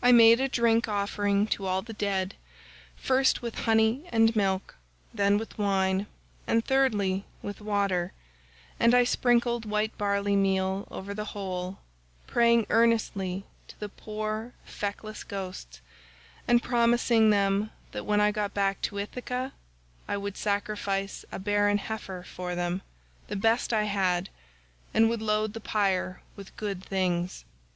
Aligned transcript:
I 0.00 0.12
made 0.12 0.38
a 0.38 0.46
drink 0.48 0.86
offering 0.86 1.48
to 1.48 1.66
all 1.66 1.82
the 1.82 1.92
dead, 1.92 2.36
first 2.94 3.42
with 3.42 3.56
honey 3.64 4.04
and 4.12 4.36
milk, 4.36 4.76
then 5.12 5.36
with 5.36 5.58
wine, 5.58 6.06
and 6.46 6.64
thirdly 6.64 7.24
with 7.42 7.60
water, 7.60 8.12
and 8.78 8.94
I 8.94 9.02
sprinkled 9.02 9.64
white 9.66 9.98
barley 9.98 10.36
meal 10.36 10.86
over 10.92 11.12
the 11.12 11.24
whole, 11.34 11.80
praying 12.28 12.66
earnestly 12.70 13.46
to 13.66 13.80
the 13.80 13.88
poor 13.88 14.54
feckless 14.64 15.24
ghosts, 15.24 15.80
and 16.46 16.62
promising 16.62 17.30
them 17.30 17.72
that 17.90 18.06
when 18.06 18.20
I 18.20 18.30
got 18.30 18.54
back 18.54 18.80
to 18.82 18.98
Ithaca 19.00 19.54
I 20.06 20.16
would 20.16 20.36
sacrifice 20.36 21.24
a 21.32 21.40
barren 21.40 21.78
heifer 21.78 22.22
for 22.22 22.54
them, 22.54 22.82
the 23.26 23.34
best 23.34 23.72
I 23.72 23.86
had, 23.90 24.28
and 24.94 25.10
would 25.10 25.20
load 25.20 25.52
the 25.52 25.60
pyre 25.60 26.22
with 26.36 26.56
good 26.56 26.84
things. 26.84 27.44